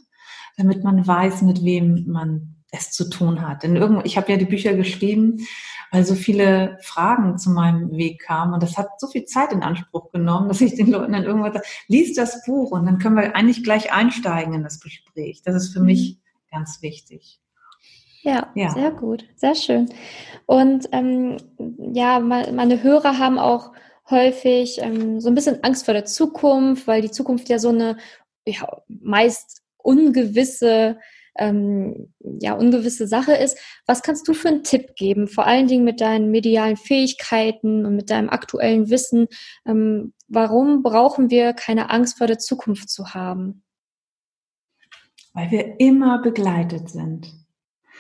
[0.57, 3.63] damit man weiß, mit wem man es zu tun hat.
[3.63, 5.47] Denn irgendwo, ich habe ja die Bücher geschrieben,
[5.93, 9.63] weil so viele Fragen zu meinem Weg kamen und das hat so viel Zeit in
[9.63, 13.17] Anspruch genommen, dass ich den Leuten dann irgendwann sage, lies das Buch und dann können
[13.17, 15.43] wir eigentlich gleich einsteigen in das Gespräch.
[15.43, 16.57] Das ist für mich mhm.
[16.57, 17.41] ganz wichtig.
[18.23, 19.89] Ja, ja, sehr gut, sehr schön.
[20.47, 21.37] Und ähm,
[21.79, 23.71] ja, meine Hörer haben auch
[24.11, 27.97] häufig ähm, so ein bisschen Angst vor der Zukunft, weil die Zukunft ja so eine
[28.45, 30.99] ja, meist ungewisse
[31.39, 33.59] ähm, ja, ungewisse Sache ist.
[33.87, 37.97] Was kannst du für einen Tipp geben, vor allen Dingen mit deinen medialen Fähigkeiten und
[37.97, 39.29] mit deinem aktuellen Wissen?
[39.67, 43.63] Ähm, warum brauchen wir keine Angst vor der Zukunft zu haben?
[45.33, 47.33] Weil wir immer begleitet sind.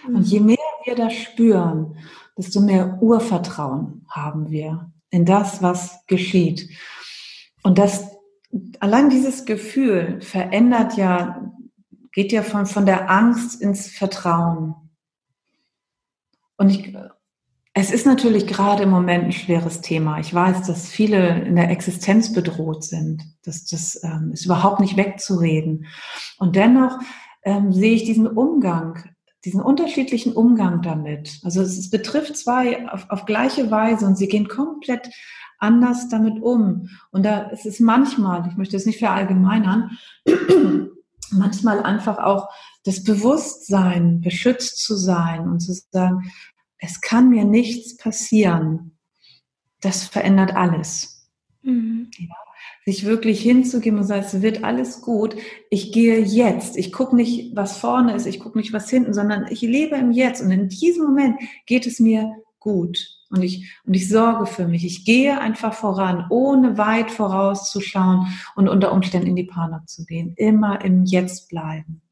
[0.06, 0.16] Mhm.
[0.16, 1.96] Und je mehr wir das spüren,
[2.36, 6.68] desto mehr Urvertrauen haben wir in das, was geschieht.
[7.62, 8.16] Und das,
[8.80, 11.52] allein dieses Gefühl verändert ja,
[12.16, 14.74] geht ja von, von der Angst ins Vertrauen.
[16.56, 16.96] Und ich,
[17.74, 20.18] es ist natürlich gerade im Moment ein schweres Thema.
[20.18, 23.22] Ich weiß, dass viele in der Existenz bedroht sind.
[23.44, 25.84] Das, das ähm, ist überhaupt nicht wegzureden.
[26.38, 26.98] Und dennoch
[27.42, 29.04] ähm, sehe ich diesen Umgang
[29.44, 31.38] diesen unterschiedlichen Umgang damit.
[31.44, 35.08] Also es, es betrifft zwei auf, auf gleiche Weise und sie gehen komplett
[35.58, 36.88] anders damit um.
[37.12, 39.96] Und da ist es manchmal, ich möchte es nicht verallgemeinern,
[41.30, 42.48] manchmal einfach auch
[42.84, 46.30] das Bewusstsein, beschützt zu sein und zu sagen,
[46.78, 48.98] es kann mir nichts passieren.
[49.80, 51.30] Das verändert alles.
[51.62, 52.10] Mhm.
[52.18, 52.36] Ja
[52.86, 55.36] sich wirklich hinzugeben und sagen, es wird alles gut.
[55.70, 56.76] Ich gehe jetzt.
[56.76, 60.12] Ich gucke nicht, was vorne ist, ich gucke nicht, was hinten, sondern ich lebe im
[60.12, 60.40] Jetzt.
[60.40, 62.32] Und in diesem Moment geht es mir
[62.66, 62.98] gut.
[63.30, 64.84] Und ich, und ich sorge für mich.
[64.84, 68.26] Ich gehe einfach voran, ohne weit vorauszuschauen
[68.56, 70.34] und unter Umständen in die Panik zu gehen.
[70.36, 72.02] Immer im Jetzt bleiben.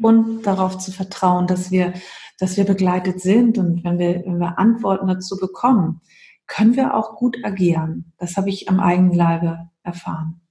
[0.00, 1.94] Und darauf zu vertrauen, dass wir,
[2.38, 3.56] dass wir begleitet sind.
[3.56, 6.02] Und wenn wir, wenn wir Antworten dazu bekommen,
[6.46, 8.12] können wir auch gut agieren.
[8.18, 10.42] Das habe ich am eigenen Leibe erfahren.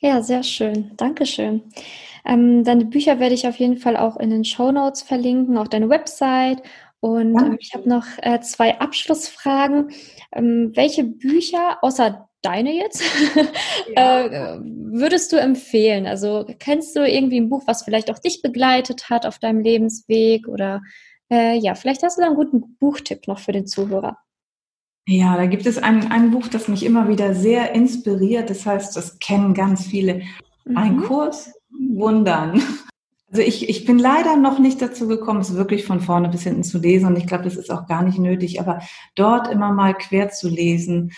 [0.00, 0.92] Ja, sehr schön.
[0.96, 1.62] Dankeschön.
[2.24, 5.68] Ähm, deine Bücher werde ich auf jeden Fall auch in den Show Notes verlinken, auch
[5.68, 6.62] deine Website.
[7.00, 9.90] Und ähm, ich habe noch äh, zwei Abschlussfragen.
[10.32, 13.02] Ähm, welche Bücher, außer deine jetzt,
[13.96, 14.26] ja.
[14.26, 16.06] äh, würdest du empfehlen?
[16.06, 20.48] Also kennst du irgendwie ein Buch, was vielleicht auch dich begleitet hat auf deinem Lebensweg?
[20.48, 20.82] Oder
[21.30, 24.18] äh, ja, vielleicht hast du da einen guten Buchtipp noch für den Zuhörer.
[25.08, 28.50] Ja, da gibt es ein, ein Buch, das mich immer wieder sehr inspiriert.
[28.50, 30.22] Das heißt, das kennen ganz viele.
[30.64, 30.76] Mhm.
[30.76, 32.60] Ein Kurs Wundern.
[33.28, 36.62] Also ich, ich bin leider noch nicht dazu gekommen, es wirklich von vorne bis hinten
[36.62, 37.06] zu lesen.
[37.06, 38.60] Und ich glaube, das ist auch gar nicht nötig.
[38.60, 38.80] Aber
[39.14, 41.12] dort immer mal quer zu lesen,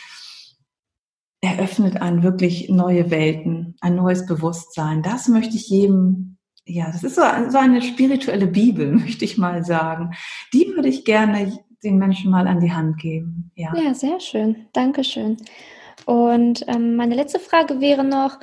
[1.41, 5.03] eröffnet einen wirklich neue Welten, ein neues Bewusstsein.
[5.03, 6.39] Das möchte ich jedem
[6.71, 10.13] ja, das ist so, so eine spirituelle Bibel, möchte ich mal sagen.
[10.53, 13.51] Die würde ich gerne den Menschen mal an die Hand geben.
[13.55, 14.67] Ja, ja sehr schön.
[14.73, 15.39] Dankeschön.
[16.05, 18.39] Und ähm, meine letzte Frage wäre noch,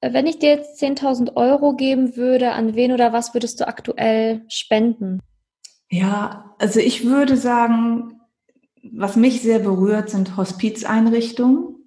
[0.00, 4.44] wenn ich dir jetzt 10.000 Euro geben würde, an wen oder was würdest du aktuell
[4.48, 5.20] spenden?
[5.90, 8.20] Ja, also ich würde sagen,
[8.92, 11.78] was mich sehr berührt, sind Hospizeinrichtungen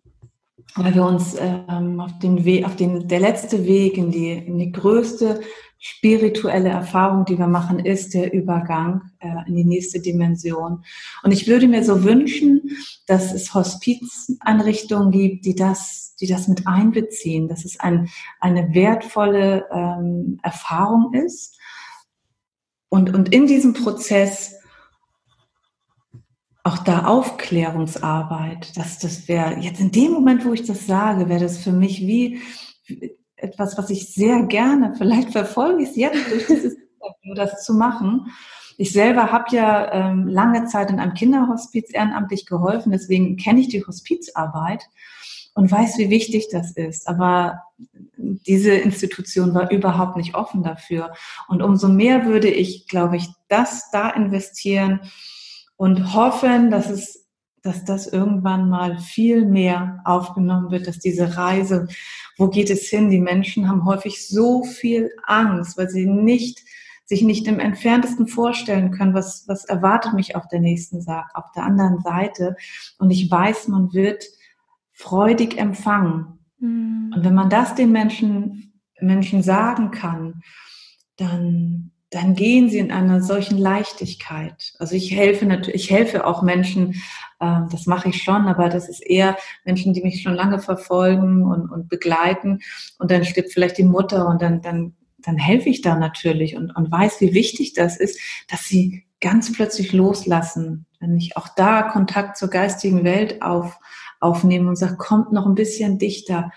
[0.75, 4.57] weil wir uns ähm, auf den Weg, auf den, der letzte Weg in die, in
[4.57, 5.41] die größte
[5.79, 10.83] spirituelle Erfahrung, die wir machen, ist der Übergang äh, in die nächste Dimension.
[11.23, 12.61] Und ich würde mir so wünschen,
[13.11, 18.07] dass es Hospizeinrichtungen gibt, die das, die das mit einbeziehen, dass es ein,
[18.39, 21.59] eine wertvolle ähm, Erfahrung ist.
[22.87, 24.55] Und, und in diesem Prozess
[26.63, 31.41] auch da Aufklärungsarbeit, dass das wäre, jetzt in dem Moment, wo ich das sage, wäre
[31.41, 32.39] das für mich wie
[33.35, 36.77] etwas, was ich sehr gerne, vielleicht verfolge ich es jetzt durch dieses
[37.35, 38.31] das zu machen.
[38.81, 43.67] Ich selber habe ja ähm, lange Zeit in einem Kinderhospiz ehrenamtlich geholfen, deswegen kenne ich
[43.67, 44.89] die Hospizarbeit
[45.53, 47.07] und weiß, wie wichtig das ist.
[47.07, 47.61] Aber
[48.17, 51.13] diese Institution war überhaupt nicht offen dafür.
[51.47, 55.01] Und umso mehr würde ich, glaube ich, das da investieren,
[55.77, 57.27] und hoffen, dass es
[57.63, 61.87] dass das irgendwann mal viel mehr aufgenommen wird, dass diese Reise,
[62.37, 63.11] wo geht es hin?
[63.11, 66.59] Die Menschen haben häufig so viel Angst, weil sie nicht
[67.11, 71.63] sich nicht im entferntesten vorstellen können, was, was erwartet mich auf der nächsten auf der
[71.63, 72.55] anderen Seite.
[72.99, 74.23] Und ich weiß, man wird
[74.93, 76.39] freudig empfangen.
[76.59, 77.11] Mhm.
[77.13, 80.41] Und wenn man das den Menschen, Menschen sagen kann,
[81.17, 84.73] dann, dann gehen sie in einer solchen Leichtigkeit.
[84.79, 86.93] Also ich helfe natürlich, ich helfe auch Menschen,
[87.41, 91.43] äh, das mache ich schon, aber das ist eher Menschen, die mich schon lange verfolgen
[91.43, 92.59] und, und begleiten.
[92.99, 96.75] Und dann stirbt vielleicht die Mutter und dann, dann dann helfe ich da natürlich und,
[96.75, 100.85] und weiß, wie wichtig das ist, dass sie ganz plötzlich loslassen.
[100.99, 103.79] Wenn ich auch da Kontakt zur geistigen Welt auf,
[104.19, 106.51] aufnehme und sage, kommt noch ein bisschen dichter.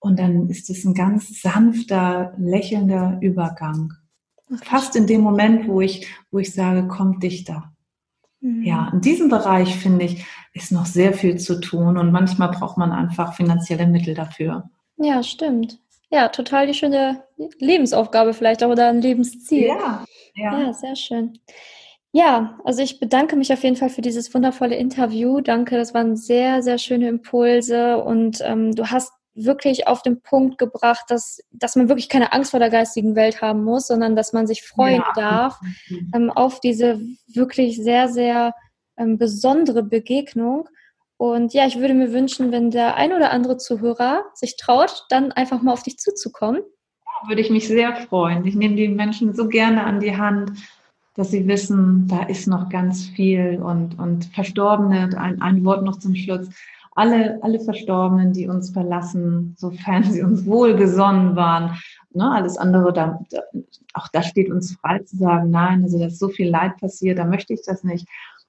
[0.00, 3.94] Und dann ist es ein ganz sanfter, lächelnder Übergang.
[4.62, 7.72] Fast in dem Moment, wo ich, wo ich sage, kommt dichter.
[8.40, 8.62] Mhm.
[8.62, 12.78] Ja, in diesem Bereich finde ich, ist noch sehr viel zu tun und manchmal braucht
[12.78, 14.70] man einfach finanzielle Mittel dafür.
[14.96, 15.80] Ja, stimmt.
[16.10, 17.24] Ja, total die schöne
[17.58, 19.68] Lebensaufgabe vielleicht auch oder ein Lebensziel.
[19.68, 20.60] Ja, ja.
[20.60, 21.38] Ja, sehr schön.
[22.12, 25.40] Ja, also ich bedanke mich auf jeden Fall für dieses wundervolle Interview.
[25.40, 30.58] Danke, das waren sehr, sehr schöne Impulse und ähm, du hast wirklich auf den Punkt
[30.58, 34.32] gebracht, dass, dass man wirklich keine Angst vor der geistigen Welt haben muss, sondern dass
[34.32, 35.12] man sich freuen ja.
[35.14, 35.60] darf
[36.14, 38.54] ähm, auf diese wirklich sehr, sehr
[38.96, 40.68] ähm, besondere Begegnung.
[41.18, 45.32] Und ja, ich würde mir wünschen, wenn der ein oder andere Zuhörer sich traut, dann
[45.32, 46.62] einfach mal auf dich zuzukommen.
[47.26, 48.46] Würde ich mich sehr freuen.
[48.46, 50.52] Ich nehme die Menschen so gerne an die Hand,
[51.14, 55.98] dass sie wissen, da ist noch ganz viel und, und Verstorbene, ein, ein Wort noch
[55.98, 56.48] zum Schluss.
[56.94, 61.76] Alle, alle Verstorbenen, die uns verlassen, sofern sie uns wohlgesonnen waren,
[62.12, 63.40] ne, alles andere, da, da,
[63.94, 67.18] auch da steht uns frei zu sagen, nein, also da ist so viel Leid passiert,
[67.18, 68.06] da möchte ich das nicht.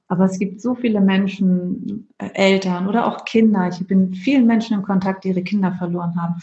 [0.10, 3.70] Aber es gibt so viele Menschen, äh, Eltern oder auch Kinder.
[3.70, 6.42] Ich bin mit vielen Menschen in Kontakt, die ihre Kinder verloren haben.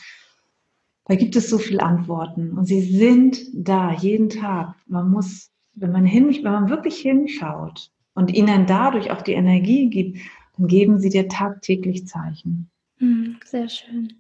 [1.05, 4.75] Da gibt es so viele Antworten und sie sind da jeden Tag.
[4.87, 9.89] Man muss, wenn man hin, wenn man wirklich hinschaut und ihnen dadurch auch die Energie
[9.89, 10.19] gibt,
[10.57, 12.71] dann geben sie dir tagtäglich Zeichen.
[12.99, 14.15] Hm, sehr schön.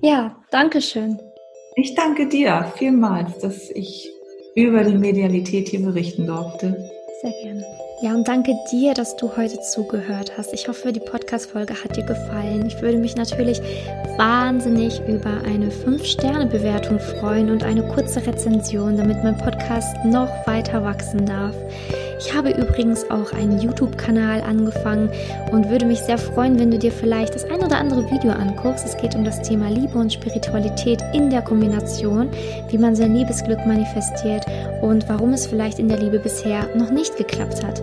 [0.00, 1.18] Ja, danke schön.
[1.76, 4.10] Ich danke dir vielmals, dass ich
[4.54, 6.90] über die Medialität hier berichten durfte.
[7.20, 7.85] Sehr gerne.
[8.02, 10.52] Ja, und danke dir, dass du heute zugehört hast.
[10.52, 12.66] Ich hoffe, die Podcast-Folge hat dir gefallen.
[12.66, 13.58] Ich würde mich natürlich
[14.18, 21.24] wahnsinnig über eine 5-Sterne-Bewertung freuen und eine kurze Rezension, damit mein Podcast noch weiter wachsen
[21.24, 21.54] darf.
[22.18, 25.10] Ich habe übrigens auch einen YouTube-Kanal angefangen
[25.52, 28.84] und würde mich sehr freuen, wenn du dir vielleicht das ein oder andere Video anguckst.
[28.84, 32.30] Es geht um das Thema Liebe und Spiritualität in der Kombination,
[32.68, 34.44] wie man sein Liebesglück manifestiert
[34.86, 37.82] und warum es vielleicht in der Liebe bisher noch nicht geklappt hat.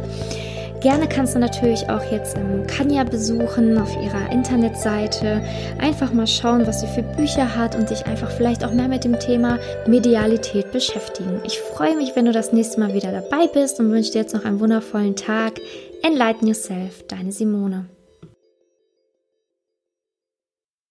[0.84, 5.42] Gerne kannst du natürlich auch jetzt ähm, Kanya besuchen auf ihrer Internetseite.
[5.80, 9.06] Einfach mal schauen, was sie für Bücher hat und dich einfach vielleicht auch mehr mit
[9.06, 11.40] dem Thema Medialität beschäftigen.
[11.46, 14.34] Ich freue mich, wenn du das nächste Mal wieder dabei bist und wünsche dir jetzt
[14.34, 15.54] noch einen wundervollen Tag.
[16.02, 17.86] Enlighten Yourself, deine Simone.